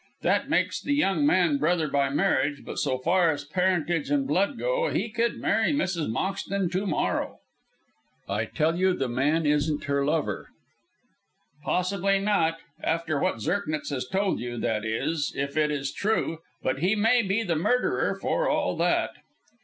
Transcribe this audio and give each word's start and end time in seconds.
That 0.23 0.49
makes 0.49 0.81
the 0.81 0.95
young 0.95 1.27
man 1.27 1.59
brother 1.59 1.87
by 1.87 2.09
marriage, 2.09 2.63
but 2.65 2.79
so 2.79 2.97
far 2.97 3.29
as 3.29 3.45
parentage 3.45 4.09
and 4.09 4.25
blood 4.25 4.57
go, 4.57 4.89
he 4.89 5.09
could 5.11 5.37
marry 5.37 5.71
Mrs. 5.71 6.09
Moxton 6.09 6.71
to 6.71 6.87
morrow." 6.87 7.37
"I 8.27 8.45
tell 8.45 8.77
you 8.77 8.93
the 8.93 9.07
man 9.07 9.45
isn't 9.45 9.83
her 9.83 10.03
lover." 10.03 10.47
"Possibly 11.63 12.17
not, 12.17 12.57
after 12.83 13.19
what 13.19 13.41
Zirknitz 13.41 13.91
has 13.91 14.07
told 14.07 14.39
you 14.39 14.57
that 14.57 14.83
is, 14.83 15.33
if 15.35 15.55
it 15.55 15.69
is 15.69 15.93
true. 15.93 16.39
But 16.63 16.79
he 16.79 16.95
may 16.95 17.21
be 17.21 17.43
the 17.43 17.55
murderer 17.55 18.17
for 18.19 18.49
all 18.49 18.75
that." 18.77 19.11